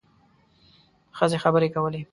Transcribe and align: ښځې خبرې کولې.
ښځې 1.17 1.37
خبرې 1.43 1.69
کولې. 1.75 2.01